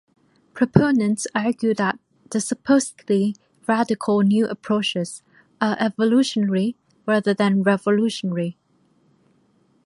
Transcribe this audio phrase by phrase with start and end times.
[0.55, 1.99] Proponents argue that
[2.31, 3.35] the supposedly
[3.67, 5.21] radical new approaches
[5.61, 8.57] are evolutionary rather than revolutionary.